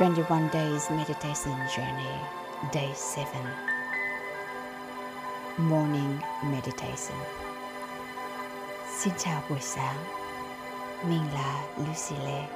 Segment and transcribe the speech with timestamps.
[0.00, 2.16] 21 Days Meditation Journey,
[2.72, 3.26] Day 7
[5.58, 7.18] Morning Meditation.
[8.98, 9.96] Xin chào buổi sáng,
[11.08, 12.46] mình là Lucille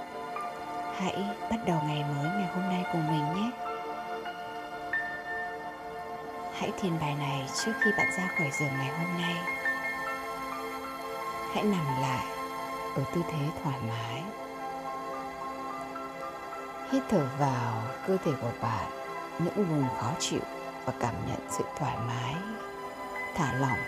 [0.96, 3.50] Hãy bắt đầu ngày mới ngày hôm nay cùng mình nhé.
[6.54, 9.36] Hãy thiền bài này trước khi bạn ra khỏi giường ngày hôm nay.
[11.54, 12.24] Hãy nằm lại
[12.96, 14.43] ở tư thế thoải mái.
[16.94, 18.90] Hít thở vào cơ thể của bạn
[19.38, 20.40] những vùng khó chịu
[20.84, 22.34] và cảm nhận sự thoải mái,
[23.34, 23.78] thả lỏng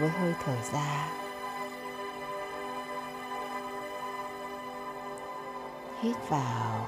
[0.00, 1.08] với hơi thở ra.
[6.00, 6.86] Hít vào,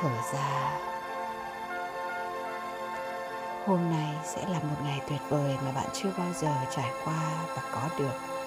[0.00, 0.78] thở ra.
[3.66, 7.44] Hôm nay sẽ là một ngày tuyệt vời mà bạn chưa bao giờ trải qua
[7.56, 8.39] và có được.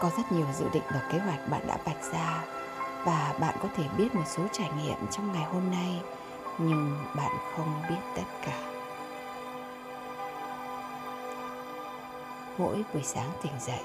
[0.00, 2.44] Có rất nhiều dự định và kế hoạch bạn đã vạch ra.
[3.04, 6.02] Và bạn có thể biết một số trải nghiệm trong ngày hôm nay,
[6.58, 8.58] nhưng bạn không biết tất cả.
[12.58, 13.82] Mỗi buổi sáng tỉnh dậy,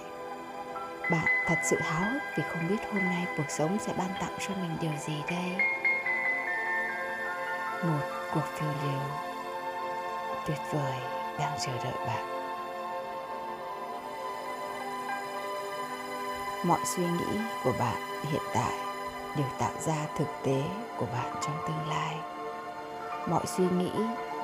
[1.12, 4.38] bạn thật sự háo hức vì không biết hôm nay cuộc sống sẽ ban tặng
[4.40, 5.56] cho mình điều gì đây.
[7.84, 9.02] Một cuộc phiêu lưu
[10.48, 11.00] tuyệt vời
[11.40, 12.35] đang chờ đợi bạn.
[16.68, 17.96] Mọi suy nghĩ của bạn
[18.32, 18.74] hiện tại
[19.38, 20.64] đều tạo ra thực tế
[20.98, 22.16] của bạn trong tương lai.
[23.30, 23.92] Mọi suy nghĩ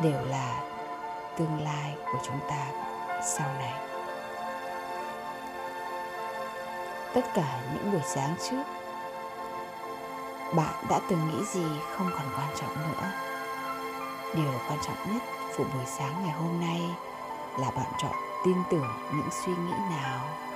[0.03, 0.63] đều là
[1.37, 2.65] tương lai của chúng ta
[3.37, 3.73] sau này.
[7.13, 8.63] Tất cả những buổi sáng trước,
[10.55, 13.11] bạn đã từng nghĩ gì không còn quan trọng nữa?
[14.35, 15.23] Điều quan trọng nhất
[15.57, 16.81] của buổi sáng ngày hôm nay
[17.59, 18.13] là bạn chọn
[18.45, 20.50] tin tưởng những suy nghĩ nào?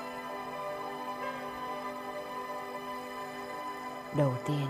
[4.18, 4.68] Đầu tiên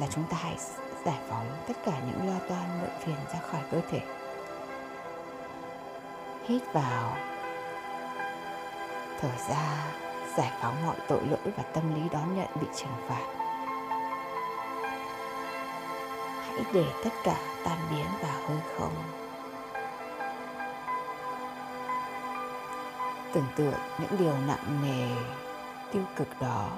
[0.00, 0.56] là chúng ta hãy
[1.04, 4.00] giải phóng tất cả những lo toan muộn phiền ra khỏi cơ thể.
[6.44, 7.16] Hít vào.
[9.20, 9.92] Thở ra,
[10.36, 13.26] giải phóng mọi tội lỗi và tâm lý đón nhận bị trừng phạt.
[16.40, 18.94] Hãy để tất cả tan biến vào hư không.
[23.32, 25.08] Tưởng tượng những điều nặng nề,
[25.92, 26.68] tiêu cực đó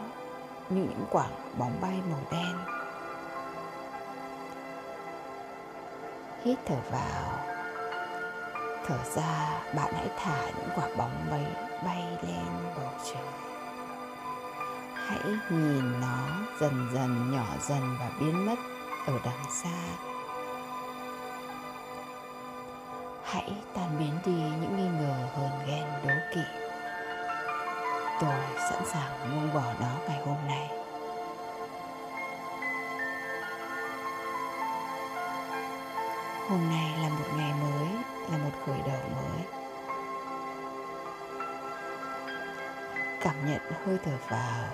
[0.68, 1.26] như những quả
[1.58, 2.56] bóng bay màu đen.
[6.44, 7.38] Hít thở vào.
[8.86, 11.46] Thở ra, bạn hãy thả những quả bóng bay
[11.84, 13.22] bay lên bầu trời.
[14.94, 16.28] Hãy nhìn nó
[16.60, 18.58] dần dần nhỏ dần và biến mất
[19.06, 19.78] ở đằng xa.
[23.24, 26.65] Hãy tan biến đi những nghi ngờ hờn ghen đố kỵ
[28.20, 28.34] tôi
[28.70, 30.70] sẵn sàng buông bỏ nó ngày hôm nay.
[36.48, 37.88] Hôm nay là một ngày mới,
[38.30, 39.40] là một khởi đầu mới.
[43.20, 44.64] Cảm nhận hơi thở vào,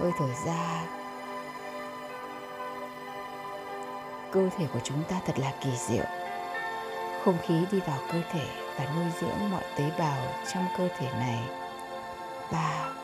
[0.00, 0.82] hơi thở ra.
[4.32, 6.04] Cơ thể của chúng ta thật là kỳ diệu.
[7.24, 10.18] Không khí đi vào cơ thể và nuôi dưỡng mọi tế bào
[10.52, 11.69] trong cơ thể này
[12.50, 12.94] và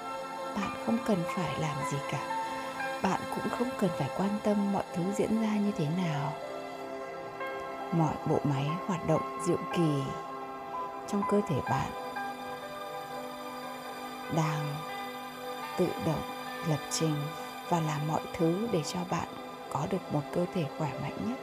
[0.57, 2.21] bạn không cần phải làm gì cả.
[3.03, 6.33] Bạn cũng không cần phải quan tâm mọi thứ diễn ra như thế nào.
[7.93, 10.03] Mọi bộ máy hoạt động diệu kỳ
[11.09, 11.91] trong cơ thể bạn
[14.37, 14.75] đang
[15.79, 16.23] tự động
[16.69, 17.17] lập trình
[17.69, 19.29] và làm mọi thứ để cho bạn
[19.73, 21.39] có được một cơ thể khỏe mạnh nhất.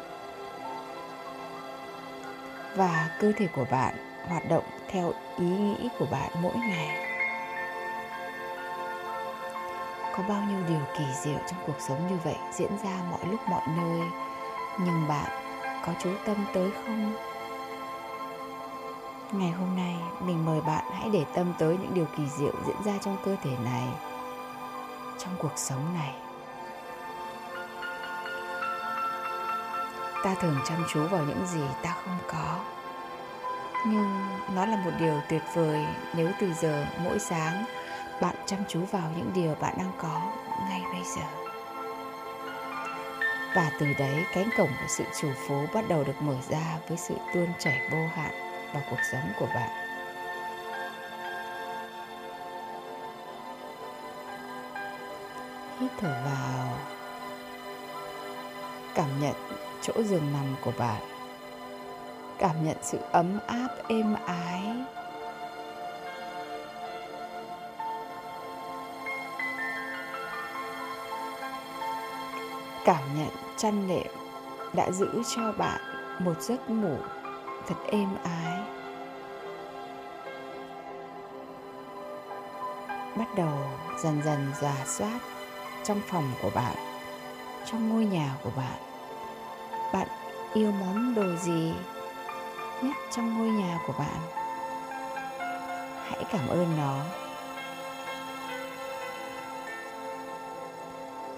[2.75, 3.95] Và cơ thể của bạn
[4.27, 7.02] hoạt động theo ý nghĩ của bạn mỗi ngày.
[10.17, 13.39] Có bao nhiêu điều kỳ diệu trong cuộc sống như vậy diễn ra mọi lúc
[13.49, 14.07] mọi nơi.
[14.79, 15.29] Nhưng bạn
[15.85, 17.13] có chú tâm tới không?
[19.31, 22.83] Ngày hôm nay, mình mời bạn hãy để tâm tới những điều kỳ diệu diễn
[22.85, 23.87] ra trong cơ thể này,
[25.19, 26.13] trong cuộc sống này.
[30.23, 32.59] Ta thường chăm chú vào những gì ta không có,
[33.87, 35.85] nhưng nó là một điều tuyệt vời
[36.15, 37.65] nếu từ giờ mỗi sáng
[38.23, 40.21] bạn chăm chú vào những điều bạn đang có
[40.69, 41.21] ngay bây giờ.
[43.55, 46.97] Và từ đấy, cánh cổng của sự chủ phú bắt đầu được mở ra với
[46.97, 48.31] sự tuôn chảy vô hạn
[48.73, 49.69] vào cuộc sống của bạn.
[55.79, 56.77] Hít thở vào.
[58.95, 59.35] Cảm nhận
[59.81, 61.01] chỗ giường nằm của bạn.
[62.39, 64.61] Cảm nhận sự ấm áp, êm ái
[72.85, 74.07] cảm nhận chăn nệm
[74.73, 75.81] đã giữ cho bạn
[76.19, 76.97] một giấc ngủ
[77.67, 78.59] thật êm ái.
[83.15, 83.57] Bắt đầu
[84.03, 85.19] dần dần giả soát
[85.83, 86.75] trong phòng của bạn,
[87.65, 88.77] trong ngôi nhà của bạn.
[89.93, 90.07] Bạn
[90.53, 91.73] yêu món đồ gì
[92.81, 94.19] nhất trong ngôi nhà của bạn?
[96.03, 97.22] Hãy cảm ơn nó.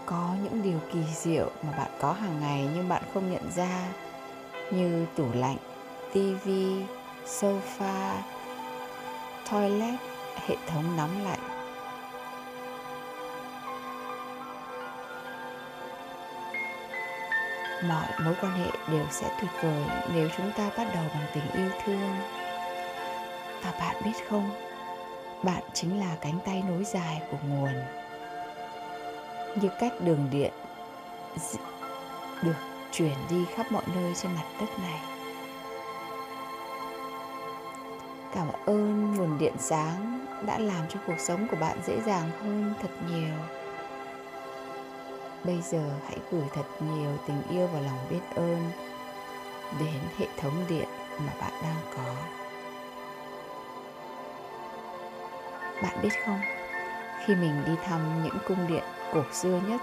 [0.05, 3.87] Có những điều kỳ diệu mà bạn có hàng ngày nhưng bạn không nhận ra,
[4.71, 5.57] như tủ lạnh
[6.13, 6.83] tivi
[7.25, 8.15] sofa,
[9.51, 9.99] toilet,
[10.47, 11.39] hệ thống nóng lạnh.
[17.87, 21.51] Mọi mối quan hệ đều sẽ tuyệt vời nếu chúng ta bắt đầu bằng tình
[21.53, 22.15] yêu thương.
[23.63, 24.49] Và bạn biết không,
[25.43, 28.04] bạn chính là cánh tay nối dài của nguồn
[29.61, 30.51] như cách đường điện
[32.41, 32.55] được
[32.91, 34.99] chuyển đi khắp mọi nơi trên mặt đất này.
[38.35, 42.73] Cảm ơn nguồn điện sáng đã làm cho cuộc sống của bạn dễ dàng hơn
[42.81, 43.35] thật nhiều.
[45.43, 48.71] Bây giờ hãy gửi thật nhiều tình yêu và lòng biết ơn
[49.79, 50.87] đến hệ thống điện
[51.19, 52.15] mà bạn đang có.
[55.81, 56.39] Bạn biết không?
[57.25, 58.83] Khi mình đi thăm những cung điện
[59.15, 59.81] cổ xưa nhất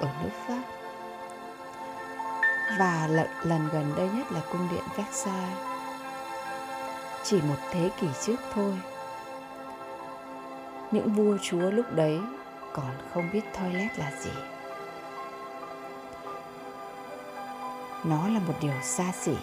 [0.00, 0.62] ở nước Pháp.
[2.78, 3.08] Và
[3.42, 5.58] lần gần đây nhất là cung điện Versailles.
[7.22, 8.80] Chỉ một thế kỷ trước thôi.
[10.90, 12.20] Những vua chúa lúc đấy
[12.72, 14.30] còn không biết toilet là gì.
[18.04, 19.34] Nó là một điều xa xỉ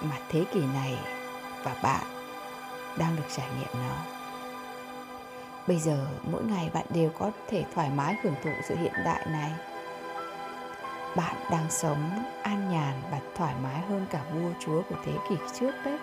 [0.00, 0.98] mà thế kỷ này
[1.64, 2.04] và bạn
[2.96, 4.19] đang được trải nghiệm nó
[5.70, 9.26] bây giờ mỗi ngày bạn đều có thể thoải mái hưởng thụ sự hiện đại
[9.26, 9.50] này.
[11.16, 12.10] Bạn đang sống
[12.42, 15.98] an nhàn và thoải mái hơn cả vua chúa của thế kỷ trước đấy.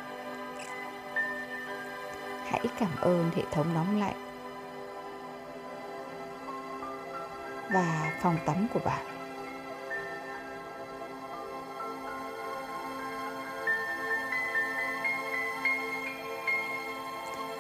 [2.46, 4.16] Hãy cảm ơn hệ thống nóng lạnh
[7.72, 9.06] và phòng tắm của bạn.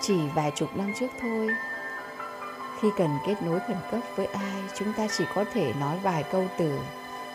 [0.01, 1.55] Chỉ vài chục năm trước thôi
[2.81, 6.23] khi cần kết nối khẩn cấp với ai, chúng ta chỉ có thể nói vài
[6.23, 6.79] câu từ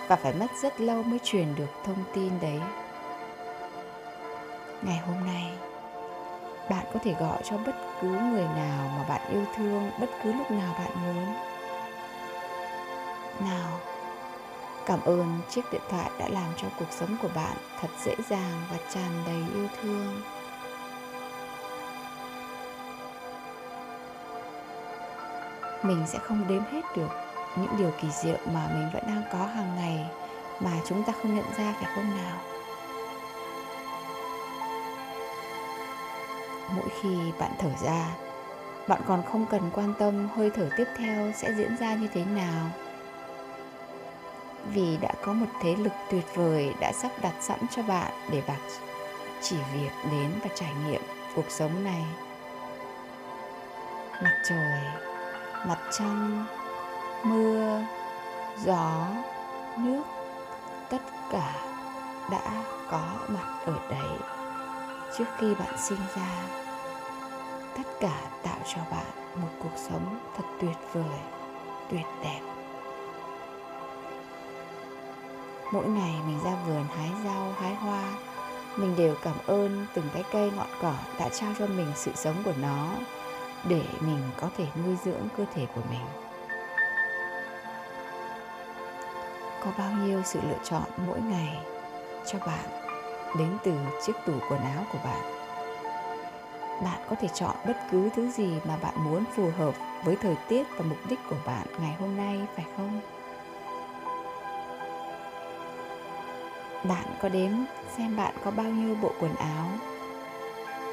[0.08, 2.60] và phải mất rất lâu mới truyền được thông tin đấy.
[4.82, 5.52] Ngày hôm nay,
[6.70, 10.32] bạn có thể gọi cho bất cứ người nào mà bạn yêu thương, bất cứ
[10.32, 11.34] lúc nào bạn muốn.
[13.50, 13.80] Nào,
[14.86, 18.62] cảm ơn chiếc điện thoại đã làm cho cuộc sống của bạn thật dễ dàng
[18.70, 20.22] và tràn đầy yêu thương.
[25.82, 27.08] Mình sẽ không đếm hết được
[27.56, 30.06] những điều kỳ diệu mà mình vẫn đang có hàng ngày
[30.60, 32.38] mà chúng ta không nhận ra phải không nào?
[36.76, 38.08] Mỗi khi bạn thở ra,
[38.88, 42.24] bạn còn không cần quan tâm hơi thở tiếp theo sẽ diễn ra như thế
[42.24, 42.66] nào.
[44.74, 48.42] Vì đã có một thế lực tuyệt vời đã sắp đặt sẵn cho bạn để
[48.46, 48.60] bạn
[49.42, 51.02] chỉ việc đến và trải nghiệm
[51.34, 52.04] cuộc sống này.
[54.22, 55.11] Mặt trời
[55.66, 56.44] mặt trăng,
[57.24, 57.80] mưa,
[58.64, 59.06] gió,
[59.78, 60.02] nước,
[60.88, 61.54] tất cả
[62.30, 64.18] đã có mặt ở đấy
[65.18, 66.30] trước khi bạn sinh ra.
[67.76, 71.18] Tất cả tạo cho bạn một cuộc sống thật tuyệt vời,
[71.90, 72.40] tuyệt đẹp.
[75.72, 78.04] Mỗi ngày mình ra vườn hái rau, hái hoa,
[78.76, 82.36] mình đều cảm ơn từng cái cây ngọn cỏ đã trao cho mình sự sống
[82.44, 82.88] của nó
[83.68, 86.06] để mình có thể nuôi dưỡng cơ thể của mình.
[89.64, 91.58] Có bao nhiêu sự lựa chọn mỗi ngày
[92.26, 92.64] cho bạn
[93.38, 93.72] đến từ
[94.06, 95.42] chiếc tủ quần áo của bạn?
[96.84, 100.36] Bạn có thể chọn bất cứ thứ gì mà bạn muốn phù hợp với thời
[100.48, 103.00] tiết và mục đích của bạn ngày hôm nay, phải không?
[106.84, 107.50] Bạn có đếm
[107.96, 109.68] xem bạn có bao nhiêu bộ quần áo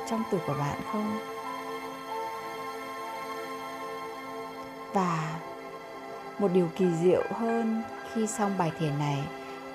[0.10, 1.39] trong tủ của bạn không?
[4.94, 5.40] Và
[6.40, 9.24] một điều kỳ diệu hơn khi xong bài thiền này,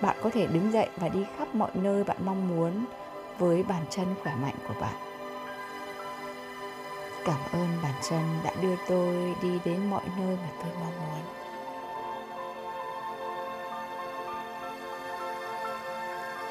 [0.00, 2.84] bạn có thể đứng dậy và đi khắp mọi nơi bạn mong muốn
[3.38, 4.94] với bàn chân khỏe mạnh của bạn.
[7.24, 11.20] Cảm ơn bàn chân đã đưa tôi đi đến mọi nơi mà tôi mong muốn.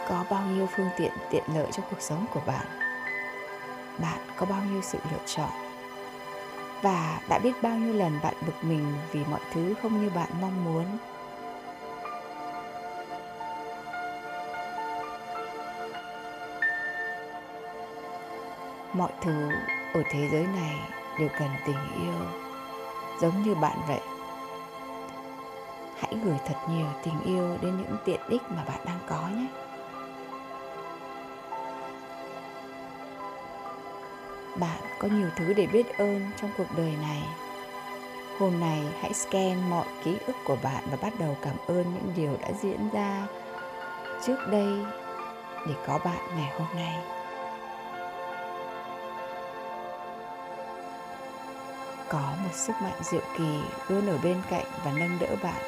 [0.10, 2.66] Có bao nhiêu phương tiện tiện lợi cho cuộc sống của bạn?
[3.98, 5.73] Bạn có bao nhiêu sự lựa chọn?
[6.84, 10.30] Và đã biết bao nhiêu lần bạn bực mình vì mọi thứ không như bạn
[10.42, 10.86] mong muốn.
[18.94, 19.50] Mọi thứ
[19.94, 20.76] ở thế giới này
[21.20, 22.14] đều cần tình yêu,
[23.22, 24.02] giống như bạn vậy.
[26.00, 29.48] Hãy gửi thật nhiều tình yêu đến những tiện ích mà bạn đang có nhé.
[34.56, 37.24] Bạn có nhiều thứ để biết ơn trong cuộc đời này.
[38.40, 42.14] Hôm nay, hãy scan mọi ký ức của bạn và bắt đầu cảm ơn những
[42.16, 43.28] điều đã diễn ra
[44.26, 44.74] trước đây
[45.68, 46.98] để có bạn ngày hôm nay.
[52.10, 55.64] Có một sức mạnh diệu kỳ luôn ở bên cạnh và nâng đỡ bạn.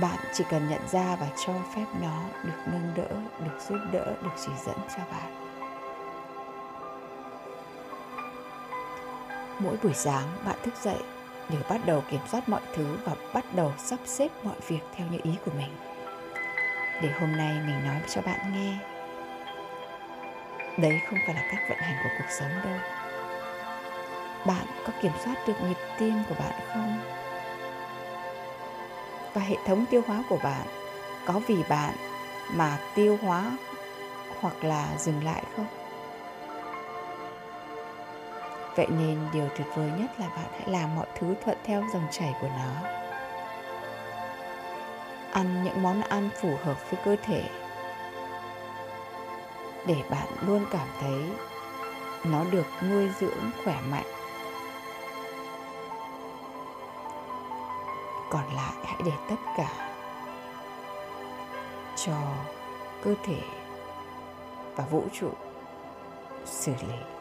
[0.00, 4.14] Bạn chỉ cần nhận ra và cho phép nó được nâng đỡ, được giúp đỡ,
[4.22, 5.45] được chỉ dẫn cho bạn.
[9.58, 10.98] Mỗi buổi sáng, bạn thức dậy
[11.48, 15.06] đều bắt đầu kiểm soát mọi thứ và bắt đầu sắp xếp mọi việc theo
[15.10, 15.76] như ý của mình.
[17.02, 18.78] Để hôm nay mình nói cho bạn nghe.
[20.78, 22.78] Đấy không phải là cách vận hành của cuộc sống đâu.
[24.46, 26.98] Bạn có kiểm soát được nhịp tim của bạn không?
[29.34, 30.66] Và hệ thống tiêu hóa của bạn
[31.26, 31.94] có vì bạn
[32.52, 33.50] mà tiêu hóa
[34.40, 35.66] hoặc là dừng lại không?
[38.76, 42.06] Vậy nên điều tuyệt vời nhất là bạn hãy làm mọi thứ thuận theo dòng
[42.10, 42.88] chảy của nó.
[45.32, 47.42] Ăn những món ăn phù hợp với cơ thể.
[49.86, 51.30] Để bạn luôn cảm thấy
[52.24, 54.06] nó được nuôi dưỡng khỏe mạnh.
[58.30, 59.92] Còn lại hãy để tất cả
[61.96, 62.16] cho
[63.04, 63.40] cơ thể
[64.76, 65.30] và vũ trụ
[66.44, 67.15] xử lý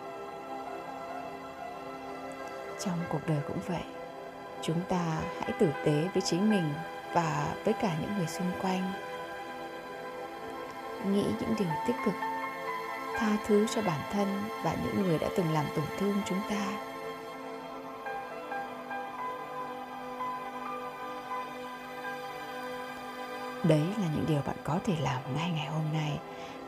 [2.86, 3.84] trong cuộc đời cũng vậy.
[4.62, 6.74] Chúng ta hãy tử tế với chính mình
[7.14, 8.92] và với cả những người xung quanh.
[11.12, 12.14] Nghĩ những điều tích cực,
[13.18, 14.28] tha thứ cho bản thân
[14.64, 16.66] và những người đã từng làm tổn thương chúng ta.
[23.64, 26.20] Đấy là những điều bạn có thể làm ngay ngày hôm nay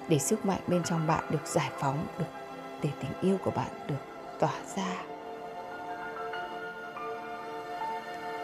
[0.07, 2.25] để sức mạnh bên trong bạn được giải phóng, được,
[2.83, 3.95] để tình yêu của bạn được
[4.39, 5.16] tỏa ra.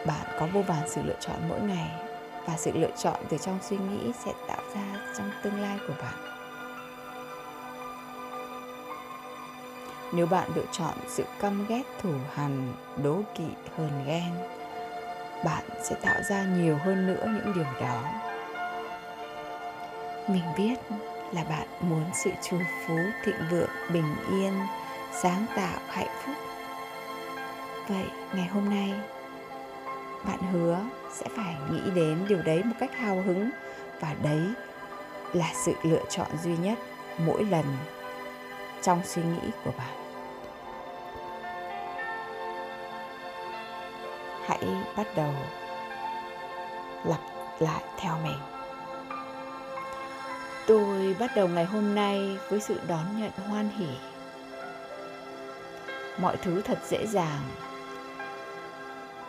[0.06, 1.90] Bạn có vô vàn sự lựa chọn mỗi ngày
[2.46, 5.94] và sự lựa chọn từ trong suy nghĩ sẽ tạo ra trong tương lai của
[6.02, 6.14] bạn.
[10.12, 13.46] Nếu bạn lựa chọn sự căm ghét thù hằn, đố kỵ,
[13.76, 14.32] hờn ghen,
[15.44, 18.02] bạn sẽ tạo ra nhiều hơn nữa những điều đó.
[20.28, 20.74] Mình biết
[21.32, 24.52] là bạn muốn sự trù phú, thịnh vượng, bình yên,
[25.22, 26.34] sáng tạo, hạnh phúc.
[27.88, 28.92] Vậy ngày hôm nay
[30.26, 30.78] bạn hứa
[31.12, 33.50] sẽ phải nghĩ đến điều đấy một cách hào hứng
[34.00, 34.42] và đấy
[35.32, 36.78] là sự lựa chọn duy nhất
[37.18, 37.64] mỗi lần
[38.82, 40.04] trong suy nghĩ của bạn.
[44.46, 44.64] Hãy
[44.96, 45.34] bắt đầu
[47.04, 47.20] lặp
[47.58, 48.38] lại theo mình.
[50.66, 53.88] Tôi bắt đầu ngày hôm nay với sự đón nhận hoan hỉ.
[56.18, 57.40] Mọi thứ thật dễ dàng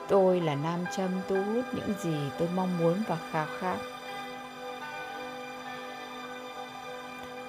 [0.08, 3.78] tôi là nam châm, thu hút những gì tôi mong muốn và khao khát.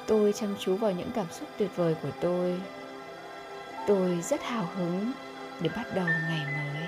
[0.06, 2.60] Tôi chăm chú vào những cảm xúc tuyệt vời của tôi.
[3.86, 5.12] Tôi rất hào hứng
[5.60, 6.86] để bắt đầu ngày mới.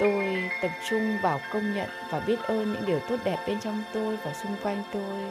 [0.00, 3.82] Tôi tập trung vào công nhận và biết ơn những điều tốt đẹp bên trong
[3.92, 5.24] tôi và xung quanh tôi.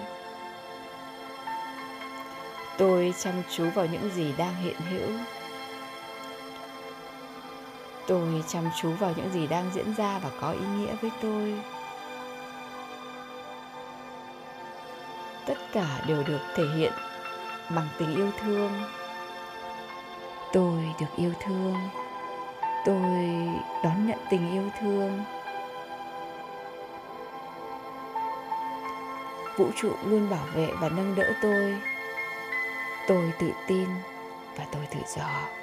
[2.77, 5.09] Tôi chăm chú vào những gì đang hiện hữu
[8.07, 11.53] tôi chăm chú vào những gì đang diễn ra và có ý nghĩa với tôi.
[15.45, 16.93] Tất cả đều được thể hiện
[17.75, 18.71] bằng tình yêu thương.
[20.53, 21.75] Tôi được yêu thương.
[22.85, 23.27] Tôi
[23.83, 25.23] đón nhận tình yêu thương.
[29.57, 31.75] Vũ trụ luôn bảo vệ và nâng đỡ tôi.
[33.07, 33.87] Tôi tự tin
[34.57, 35.62] và tôi tự do.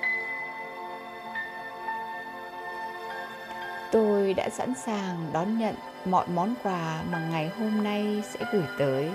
[3.93, 8.65] Tôi đã sẵn sàng đón nhận mọi món quà mà ngày hôm nay sẽ gửi
[8.79, 9.11] tới.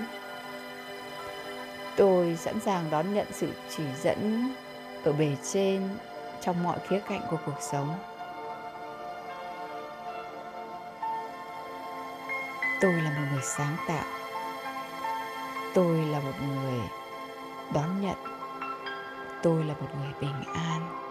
[1.96, 4.50] Tôi sẵn sàng đón nhận sự chỉ dẫn
[5.04, 5.88] ở bề trên
[6.40, 7.94] trong mọi khía cạnh của cuộc sống.
[12.80, 14.04] Tôi là một người sáng tạo.
[15.74, 16.80] Tôi là một người
[17.74, 18.16] đón nhận.
[19.42, 21.05] Tôi là một người bình an.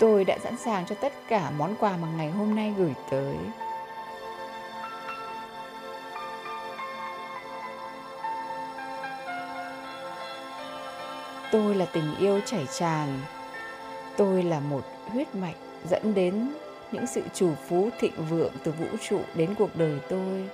[0.00, 3.36] Tôi đã sẵn sàng cho tất cả món quà mà ngày hôm nay gửi tới.
[11.52, 13.20] Tôi là tình yêu chảy tràn.
[14.16, 15.56] Tôi là một huyết mạch
[15.90, 16.52] dẫn đến
[16.92, 20.48] những sự chủ phú thịnh vượng từ vũ trụ đến cuộc đời tôi.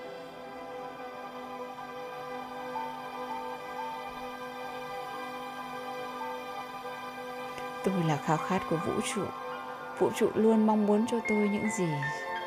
[7.87, 9.23] Tôi là khao khát của vũ trụ.
[9.99, 11.89] Vũ trụ luôn mong muốn cho tôi những gì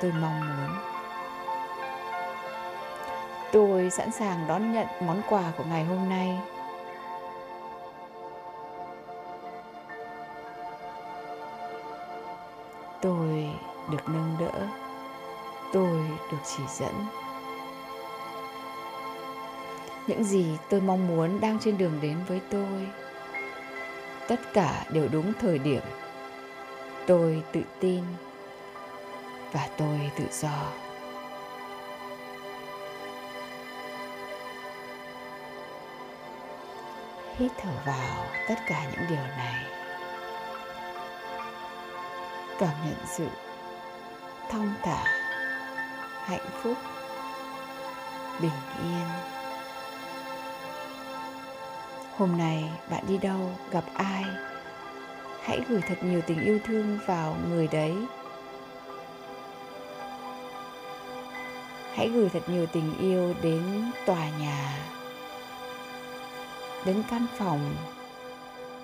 [0.02, 0.70] tôi mong muốn.
[3.52, 6.40] Tôi sẵn sàng đón nhận món quà của ngày hôm nay.
[13.02, 13.50] Tôi
[13.92, 14.68] được nâng đỡ.
[15.74, 16.94] Tôi được chỉ dẫn.
[20.08, 22.88] Những gì tôi mong muốn đang trên đường đến với tôi
[24.30, 25.82] tất cả đều đúng thời điểm.
[27.08, 28.04] Tôi tự tin
[29.52, 30.72] và tôi tự do.
[37.38, 39.66] Hít thở vào tất cả những điều này.
[42.60, 43.28] Cảm nhận sự
[44.50, 45.04] thong thả,
[46.26, 46.78] hạnh phúc,
[48.42, 48.52] bình
[48.84, 49.39] yên
[52.20, 54.24] hôm nay bạn đi đâu, gặp ai?
[55.44, 57.96] Hãy gửi thật nhiều tình yêu thương vào người đấy.
[61.94, 64.78] Hãy gửi thật nhiều tình yêu đến tòa nhà,
[66.86, 67.76] đến căn phòng,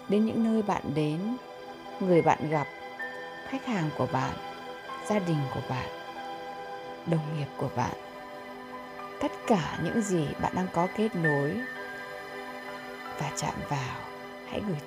[0.09, 1.37] đến những nơi bạn đến,
[1.99, 2.67] người bạn gặp,
[3.49, 4.33] khách hàng của bạn,
[5.09, 5.89] gia đình của bạn,
[7.05, 7.93] đồng nghiệp của bạn.
[9.21, 11.61] Tất cả những gì bạn đang có kết nối
[13.19, 13.97] và chạm vào,
[14.49, 14.77] hãy gửi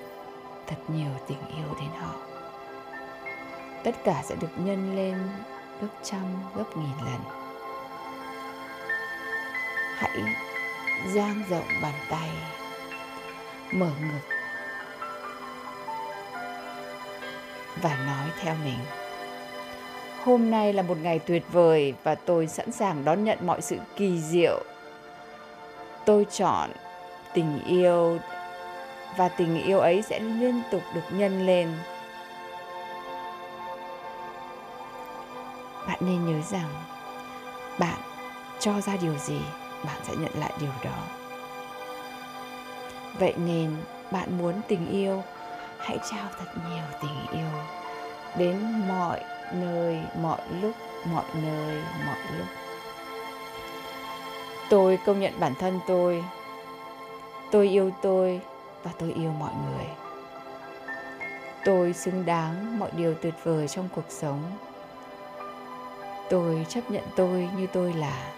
[0.67, 2.15] thật nhiều tình yêu đến họ.
[3.83, 5.17] Tất cả sẽ được nhân lên
[5.81, 6.21] gấp trăm,
[6.55, 7.19] gấp nghìn lần.
[9.95, 10.21] Hãy
[11.13, 12.29] dang rộng bàn tay,
[13.71, 14.35] mở ngực
[17.81, 18.79] và nói theo mình.
[20.23, 23.77] Hôm nay là một ngày tuyệt vời và tôi sẵn sàng đón nhận mọi sự
[23.95, 24.63] kỳ diệu.
[26.05, 26.69] Tôi chọn
[27.33, 28.19] tình yêu
[29.17, 31.71] và tình yêu ấy sẽ liên tục được nhân lên.
[35.87, 36.69] Bạn nên nhớ rằng
[37.79, 37.99] bạn
[38.59, 39.39] cho ra điều gì,
[39.85, 40.97] bạn sẽ nhận lại điều đó.
[43.19, 43.75] Vậy nên
[44.11, 45.23] bạn muốn tình yêu,
[45.79, 47.49] hãy trao thật nhiều tình yêu
[48.37, 49.19] đến mọi
[49.53, 50.71] nơi, mọi lúc,
[51.05, 52.47] mọi nơi, mọi lúc.
[54.69, 56.23] Tôi công nhận bản thân tôi
[57.51, 58.41] tôi yêu tôi
[58.83, 59.85] và tôi yêu mọi người.
[61.65, 64.41] Tôi xứng đáng mọi điều tuyệt vời trong cuộc sống.
[66.29, 68.31] Tôi chấp nhận tôi như tôi là.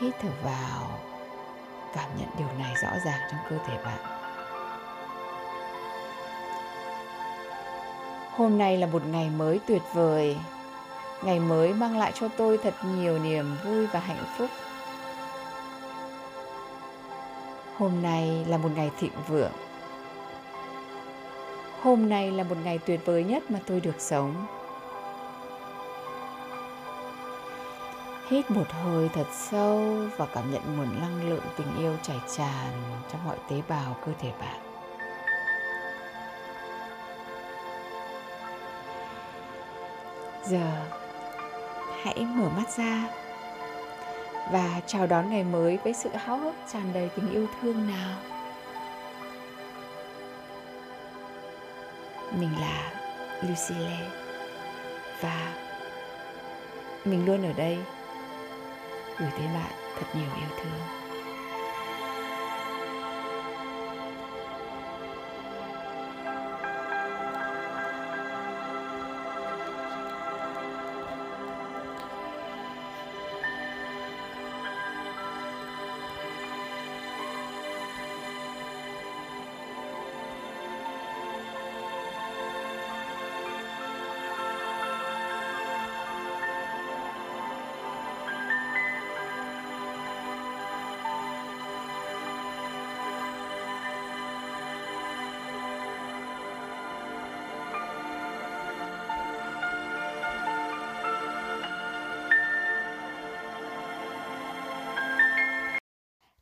[0.00, 0.98] Hít thở vào,
[1.94, 3.98] cảm nhận điều này rõ ràng trong cơ thể bạn.
[8.30, 10.36] Hôm nay là một ngày mới tuyệt vời.
[11.22, 14.50] Ngày mới mang lại cho tôi thật nhiều niềm vui và hạnh phúc.
[17.82, 19.52] Hôm nay là một ngày thịnh vượng.
[21.80, 24.46] Hôm nay là một ngày tuyệt vời nhất mà tôi được sống.
[28.28, 32.72] Hít một hơi thật sâu và cảm nhận nguồn năng lượng tình yêu chảy tràn
[33.12, 34.60] trong mọi tế bào cơ thể bạn.
[40.44, 40.86] Giờ,
[42.02, 43.21] hãy mở mắt ra
[44.50, 48.18] và chào đón ngày mới với sự háo hức tràn đầy tình yêu thương nào.
[52.38, 52.92] Mình là
[53.42, 54.10] lucille
[55.20, 55.54] và
[57.04, 57.78] mình luôn ở đây
[59.18, 61.01] gửi tới bạn thật nhiều yêu thương.